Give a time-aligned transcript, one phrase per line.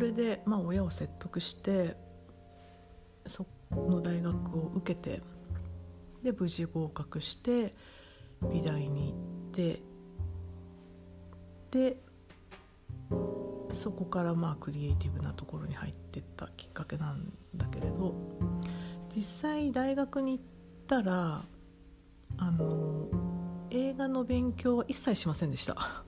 [0.00, 1.96] れで、まあ、親を説得して
[3.26, 5.22] その大学を受けて
[6.22, 7.74] で無事合格して
[8.42, 9.82] 美大に行って
[11.70, 11.96] で
[13.72, 18.14] そこからまあクリエイティブなところに入ってったきっかけなんだけれど
[19.14, 20.44] 実際大学に行っ
[20.86, 21.42] たら
[22.38, 23.08] あの
[23.70, 26.02] 映画の勉強は一切しませんでした。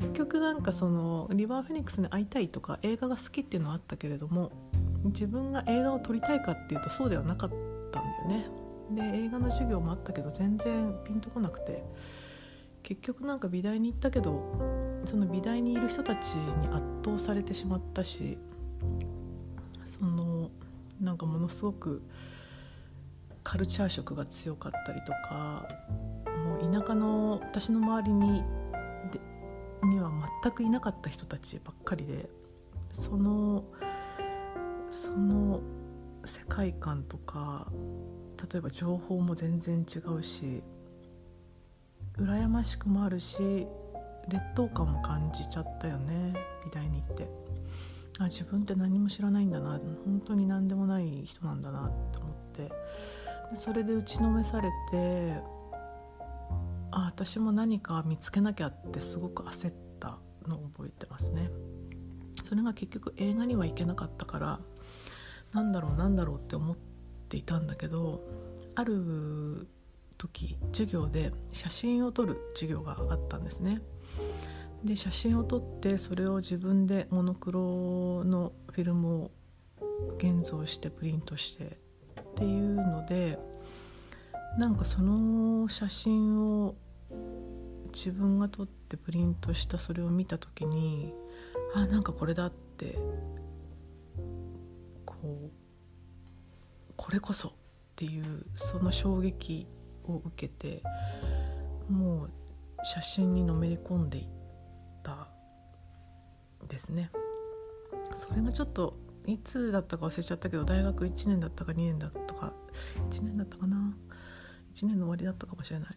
[0.00, 4.52] 結局なんかそのリバー・フェニックスに会いたいとか映画が好きっていうのはあったけれども
[5.04, 7.50] 自分が映画を撮りたいかっていうとそうではなかっ
[7.92, 8.46] たんだよね。
[8.90, 11.84] で映画の授業もあったけど全然ピンとこなくて
[12.82, 14.42] 結局なんか美大に行ったけど
[15.04, 18.38] その美大にいる人たちに圧倒されてしまったし
[19.84, 20.50] その
[21.00, 22.02] なんかものすごく
[23.44, 25.68] カルチャー色が強かったりとか
[26.26, 28.42] もう田舎の私の周りに
[29.86, 30.10] には
[30.42, 32.28] 全くいなかった人たちばっかりで
[32.90, 33.64] その
[34.90, 35.60] その
[36.24, 37.66] 世界観とか
[38.50, 40.62] 例えば情報も全然違うし
[42.18, 43.66] 羨ましくもあるし
[44.28, 47.28] 劣等感も感じちゃったよね美大に行って。
[48.20, 52.68] あ自分って何も知らないんだな本当に何でもない人なんだなって思って。
[53.54, 55.40] それで打ちのめされて
[56.90, 61.50] あ私も何か見つけなきゃってすごく焦ったのを覚えてますね。
[62.44, 64.60] それが結局映画には行けなかったから
[65.52, 66.76] なんだろうなんだろうって思っ
[67.28, 68.22] ていたんだけど
[68.74, 69.68] ある
[70.16, 73.80] 時授業で写真を撮る授業があったんですね。
[74.84, 79.30] で写真を撮ってそれを自分でモノクロのフィルムを
[80.18, 81.78] 現像してプリントして
[82.20, 83.38] っていうので
[84.56, 86.74] なんかその写真を
[87.94, 91.12] 自分が撮ってプリントしたそれを見た時に
[91.74, 92.98] あなんかこれだって
[95.04, 95.50] こう
[96.96, 97.52] これこそっ
[97.96, 99.66] ていうその衝撃
[100.04, 100.82] を受けて
[101.88, 102.30] もう
[102.84, 104.24] 写真にのめり込んでいっ
[105.02, 105.28] た
[106.68, 107.10] ですね。
[108.14, 112.52] それがちょっといつだったか忘れちゃったけど大学1年だったか2年だったか
[113.10, 113.94] 1年だったかな。
[114.78, 115.88] 1年の終わりだったかもしれない。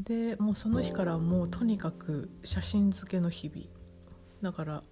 [0.00, 3.66] でもうその日からもうとにかく写真付けの日々。
[4.42, 4.82] だから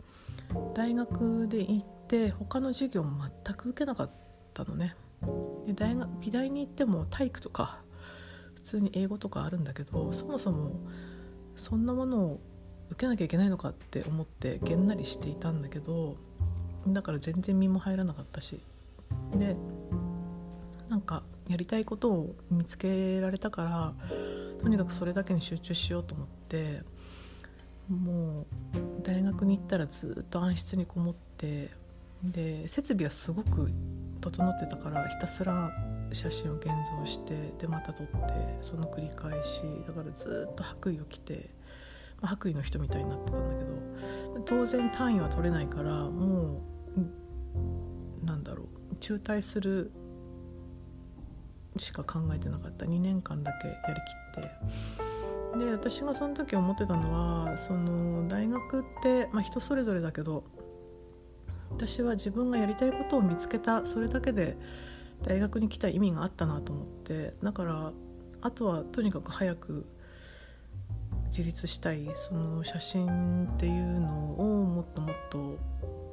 [0.74, 4.10] 大学で行って他の授業も全く受けなかっ
[4.52, 4.94] たのね。
[5.66, 7.80] で大学美大に行っても体育とか
[8.56, 10.72] 普通に英語とかあるんだけどそもそも
[11.56, 12.40] そんなものを
[12.90, 16.16] 受けなきゃいけないのかって思ってげんなりしていたんだけど
[16.88, 18.60] だから全然身も入らなかったし。
[19.36, 19.56] で
[21.52, 23.94] やりたいことを見つけられたから
[24.62, 26.80] とにかくそれだけに集中しようと思って
[27.90, 28.46] もう
[29.02, 31.70] 大学に行ったらずっと暗室にこもって
[32.22, 33.70] で設備はすごく
[34.22, 35.70] 整ってたからひたすら
[36.12, 38.12] 写真を現像してでまた撮って
[38.62, 41.50] その繰り返しだからずっと白衣を着て、
[42.22, 46.62] まあ、白衣の人みたいになってたんだけど当然単位は取れないからも
[48.22, 49.90] うなんだろう中退する
[51.76, 52.84] しか考えてなかった。
[52.84, 55.58] 2年間だけやりきって。
[55.58, 60.44] で私がその時思ってたのはその大学って、まあ、人それぞれだけど
[61.70, 64.56] 私は自分がやりたいことを見つけたそれだけで
[65.22, 67.92] 大学に来た意味があったなと思ってだから
[68.40, 69.84] あとはとにかく早く
[71.26, 72.10] 自立したい。
[72.14, 75.58] その写真っていうのをもっともっと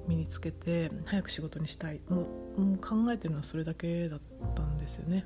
[0.08, 2.02] 身につけて早く仕事にしたい。
[2.10, 2.28] も
[2.58, 4.20] うもう考えてるのはそれだけだっ
[4.56, 5.26] たんですよね。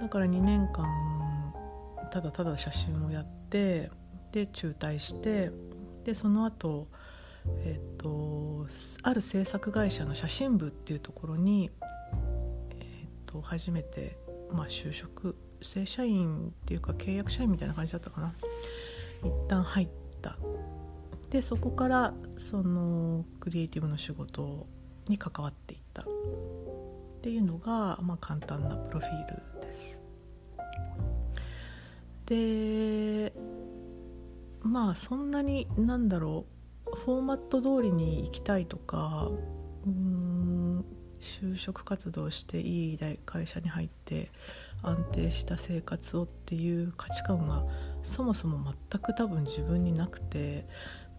[0.00, 0.86] だから2年間
[2.10, 3.90] ただただ写真をやって
[4.32, 5.50] で中退して
[6.04, 6.88] でその後
[7.64, 8.66] えっ、と
[9.02, 11.70] ある制作会社の写真部っていうところに、
[12.70, 14.16] えっ、と初めて、
[14.50, 18.34] まあ、就職正社員っていうか契約社員みたいな感じだったかな。
[19.22, 19.88] 一旦入っ
[20.22, 20.38] た。
[21.34, 24.68] でそこからそのクリエイティブの仕事
[25.08, 26.04] に関わっていったっ
[27.22, 30.00] ていうのが、まあ、簡単なプロフィールです。
[32.26, 33.32] で
[34.62, 36.46] まあそんなになんだろ
[36.86, 39.28] うフォーマット通りに行きたいとか
[39.84, 40.84] うん
[41.20, 44.30] 就職活動していい会社に入って
[44.82, 47.64] 安定した生活をっていう価値観が
[48.02, 50.66] そもそも全く多分自分になくて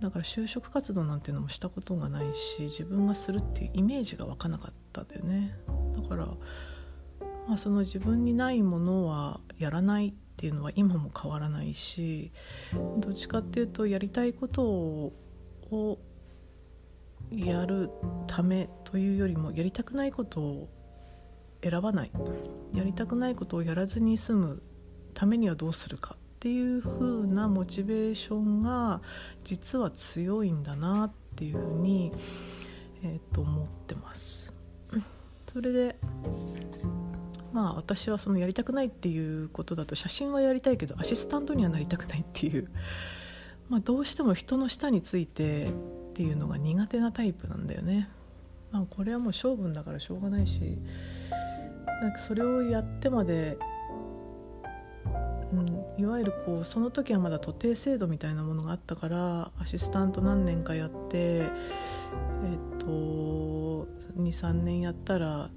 [0.02, 5.58] だから就職活動なんていうのもしたことがないし自分がするっていうイメージが湧かなかったんだよね。
[5.96, 6.26] だから、
[7.48, 12.34] まあ、その自分にないものはやらないっていうのは今も変わらないし
[12.98, 16.00] どっちかっていうとやりたいことを
[17.32, 17.90] やる
[18.28, 20.70] ためというよりもやりたくないことを
[21.64, 22.12] 選ばない。
[22.74, 24.64] やりたくないことをやらずに済む
[25.14, 26.18] ためにはどうするか。
[26.46, 29.02] っていう風なモチベーションが
[29.44, 32.12] 実は強いんだなっていうふうに、
[33.02, 34.54] えー、と思ってます。
[35.52, 35.96] それで
[37.52, 42.70] まあ私はそのやりたくないっていうことだと写真はやりたいけどアシスタントにはなりたくないっていう、
[43.68, 45.70] まあ、どうしても人の下についてっ
[46.14, 48.08] ていうのが苦手なタイプなんだよね。
[48.72, 50.78] まあ、これはもう性分だからしょうがないし
[52.02, 53.58] なんかそれをやってまで、
[55.98, 63.88] いわゆるこうその時はまだ徒弟制度みたいなものがあったからアシスタント何年かやってえっと
[64.18, 65.50] 23年やったら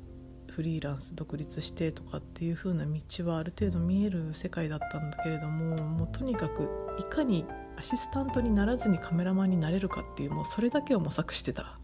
[0.51, 6.69] フリーランス独立してとかっていう風な道はある程度見える世界だったんだけれどももうとにかく
[6.99, 7.45] いかに
[7.77, 11.79] アシスタントにならずにカメラマンになれるかっていうもうそれだけを模索してた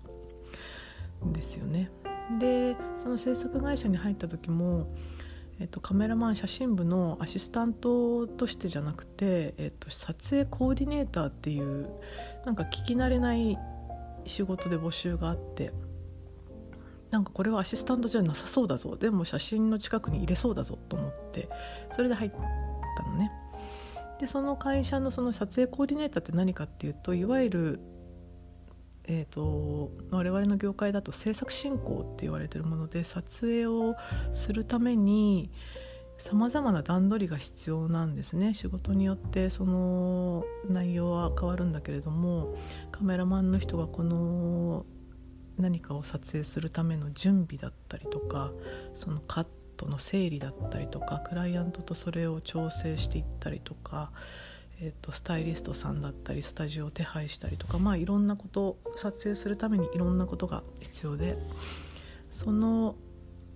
[1.24, 1.90] んですよね。
[2.40, 4.88] でその制作会社に入った時も、
[5.60, 11.88] えっと、カメラマン写真部のアシスタントとしてじゃなくて、えっと、撮影コーディネーターっていう
[12.44, 13.56] なんか聞き慣れない
[14.26, 15.72] 仕事で募集があって
[17.10, 21.48] なんかこれはアシスタントじゃなさそうだぞでも写真の近くに入れそうだぞと思って
[21.92, 22.30] それで入っ
[22.96, 23.30] たのね。
[24.18, 27.80] でその会社のその撮影コーディネーターって何かっていうといわゆる
[29.06, 33.96] えーと、我々の業界だと制作進行って言われてるもので撮影を
[34.32, 35.50] するために
[36.16, 38.54] さまざまな段取りが必要なんですね。
[38.54, 42.54] 仕事によってその内容は変わるんだけれども
[42.92, 44.86] カメラマンの人がこの
[45.58, 48.52] 何かを撮影するための準備だったりとか
[48.94, 49.46] そのカッ
[49.76, 54.10] トの整理だったりとかクライアントとそれを調整していったりとか
[54.80, 61.38] えーと、スタイリストさんだったりスタジオを手配したりとかまあいろんなこと撮影するためにいろんなことが必要で
[62.30, 62.96] その、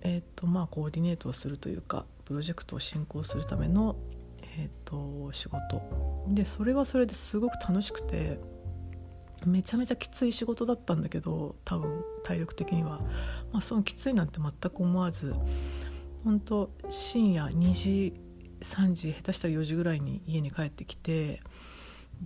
[0.01, 3.95] えーとまあ、コーディネートをするというかプロジェクトを進行するための、
[4.57, 5.81] えーと、仕事。
[6.29, 8.39] でそれはそれですごく楽しくて
[9.45, 12.99] めちゃめちゃきつい仕事だったんだけど多分体力的には、
[13.51, 15.33] まあ、そのきついなんて全く思わず
[16.23, 18.13] 本当深夜2時
[18.61, 21.41] 3時下手したら4時ぐらいに家に帰ってきて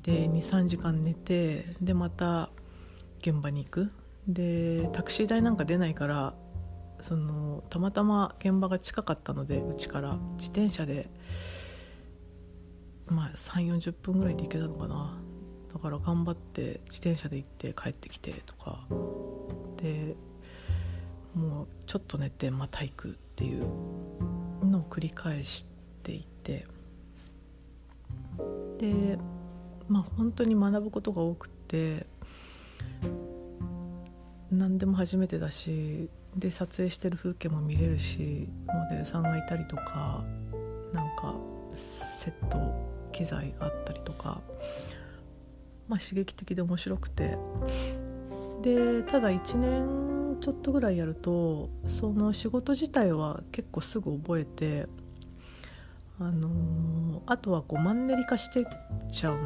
[0.02, 2.50] で23時間寝てでまた
[3.20, 3.92] 現場に行く。
[4.28, 6.34] でタクシー代なんか出ないから
[7.02, 10.18] そのたまたま現場が近かったのでうちから。
[10.38, 11.10] 自転車で
[13.08, 15.18] まあ3 4 0分ぐらいで行けたのかな。
[15.74, 18.86] だから頑張って自転車で行って帰ってきてとか。
[19.78, 20.16] で
[21.36, 23.66] もうちょっと寝てまた行くっていう
[24.64, 25.73] のを繰り返して
[26.12, 26.66] いて。
[28.80, 29.18] で
[29.88, 32.06] まあ本当に学ぶことが多くて
[34.52, 40.24] 何でも初めてだしで撮影してる風景も見れるしモデルさんがいたりとか
[40.94, 41.36] なんか
[41.76, 42.58] セット
[43.12, 44.42] 機材があったりとか、
[45.88, 47.38] まあ、刺激的で面白くて。
[48.64, 54.88] でただ1年ちょっとぐらいやるとその仕事自体は結構すぐ覚えて
[56.20, 58.66] あのー、あとはこうマンネリ化してっ
[59.12, 59.38] ちゃっ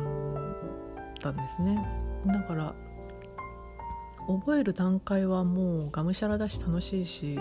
[1.20, 1.86] たんですね。
[2.25, 2.75] だから
[4.27, 7.39] 覚える段階はもうがむしゃらだし楽しいし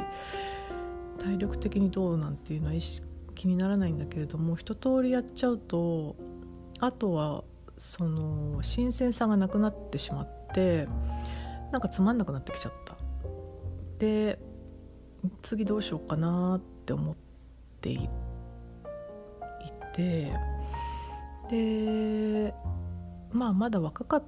[1.19, 6.17] 体力的にどうなんていうのは意識気にならないんだけれども一通りやっちゃうと
[6.81, 7.45] あとは
[7.79, 10.89] その新鮮さがなくなってしまって
[11.71, 12.97] なんかつまんなくなってきちゃった。
[13.99, 14.39] で
[15.43, 17.17] 次どうしようかなって思っ
[17.81, 18.09] てい
[19.97, 20.33] て
[21.51, 22.55] で
[23.33, 24.25] まあまだ若かっ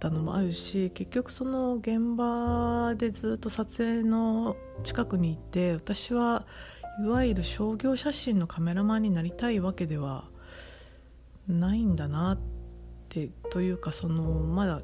[0.00, 6.44] たのもあるし結局その現場でずっと撮影の近くにいて私は
[7.00, 10.24] いわゆる商業写真のカメラマンになりたいわけでは
[11.46, 12.38] ないんだなっ
[13.08, 14.82] てというかそのまだ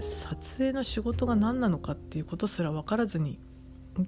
[0.00, 3.38] 撮影の仕事が何なのかっていうことすら分からずに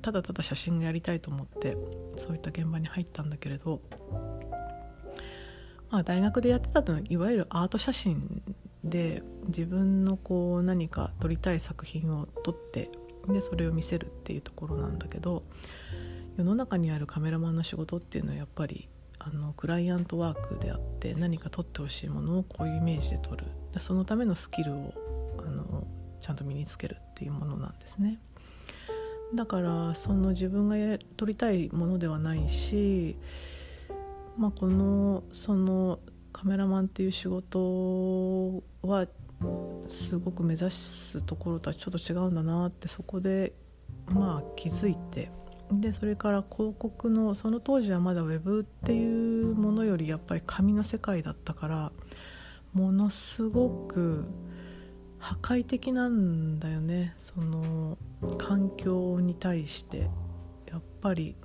[0.03, 1.77] ただただ写真がやりたいと思って
[2.17, 3.81] そういった現場に入ったんだけれど
[5.91, 8.43] まあ、大学でやってたのはいわゆるアート写真
[8.85, 12.91] で自分のこう何か撮りたい作品を撮って
[13.29, 15.43] でそれを見せるっていうところなんだけど
[16.37, 18.89] 世の中にあるカメラマンの仕事っていうのはやっぱり
[19.19, 23.47] あのクライアントワークであって何か撮ってほしいものをこういうイメージで撮る。
[23.73, 24.95] でそのためのスキルを
[25.39, 25.87] あの
[26.21, 28.21] ちゃんと身につけるっていうものなんですね。
[29.35, 30.77] だからその自分が
[31.17, 33.17] 撮りたいものではないし
[34.37, 35.99] まあ、このその
[36.33, 39.07] カメラマンっていう仕事は
[39.89, 43.55] すごく目指すところとはちょっと違うんだなってそこで
[44.09, 45.31] まあ気づいて。
[45.73, 51.93] でそれから広告のその当時はまだウェブっていうものよりやっぱり紙の世界だったから
[52.73, 54.27] ものすごく
[55.19, 57.15] 破壊的なんだよね。
[57.17, 57.99] その
[58.39, 60.09] 環境に対して。
[60.71, 61.37] やっぱり、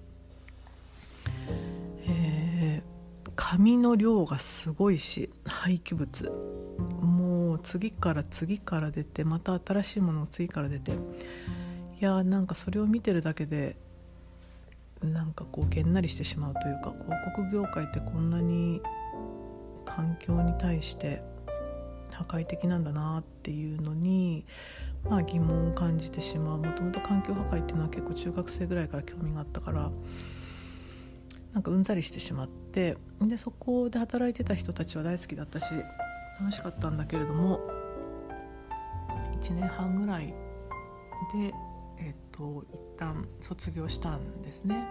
[3.36, 6.32] 紙の量がすごいし廃棄物。
[7.02, 10.92] もう次から次から出てまた新しいものを次から出て。
[10.92, 10.96] い
[12.04, 13.78] やなんかそれを見てるだけで
[15.04, 18.82] なんかこうげんなりしてしまうというか広告業界ってこんなに
[19.86, 21.22] 環境に対して
[22.12, 24.46] 破壊的なんだなっていうのに、
[25.10, 26.58] まあ、疑問を感じてしまう。
[26.58, 29.92] もともと環境破壊っていうのは結構中学生ぐらいから興味があったから
[31.54, 35.74] なんかうんざりしてしまってでそこで働いてた人たちは大好きだったし
[36.40, 37.60] 楽しかったんだけれども
[39.42, 41.54] 1年半ぐらいで
[42.00, 44.88] えっと一旦卒業したんですね。